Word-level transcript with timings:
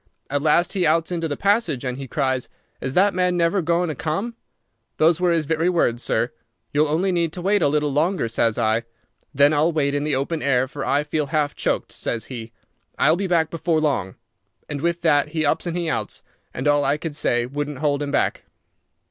At 0.31 0.41
last 0.41 0.73
he 0.73 0.83
outs 0.87 1.11
into 1.11 1.27
the 1.27 1.37
passage, 1.37 1.85
and 1.85 1.95
he 1.99 2.07
cries, 2.07 2.49
'Is 2.81 2.95
that 2.95 3.13
man 3.13 3.37
never 3.37 3.61
goin' 3.61 3.87
to 3.89 3.93
come?' 3.93 4.33
Those 4.97 5.21
were 5.21 5.31
his 5.31 5.45
very 5.45 5.69
words, 5.69 6.01
sir. 6.01 6.31
'You'll 6.73 6.87
only 6.87 7.11
need 7.11 7.31
to 7.33 7.41
wait 7.43 7.61
a 7.61 7.67
little 7.67 7.91
longer,' 7.93 8.27
says 8.27 8.57
I. 8.57 8.81
'Then 9.35 9.53
I'll 9.53 9.71
wait 9.71 9.93
in 9.93 10.03
the 10.03 10.15
open 10.15 10.41
air, 10.41 10.67
for 10.67 10.83
I 10.83 11.03
feel 11.03 11.27
half 11.27 11.53
choked,' 11.53 11.91
says 11.91 12.25
he. 12.33 12.51
'I'll 12.97 13.15
be 13.15 13.27
back 13.27 13.51
before 13.51 13.79
long.' 13.79 14.15
And 14.67 14.81
with 14.81 15.01
that 15.01 15.27
he 15.29 15.45
ups 15.45 15.67
and 15.67 15.77
he 15.77 15.87
outs, 15.87 16.23
and 16.51 16.67
all 16.67 16.83
I 16.83 16.97
could 16.97 17.15
say 17.15 17.45
wouldn't 17.45 17.77
hold 17.77 18.01
him 18.01 18.09
back." 18.09 18.41